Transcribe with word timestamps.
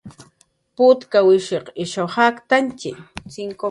Putkawishiq 0.75 1.65
ishaw 1.83 2.07
jaktantantxi 2.15 2.91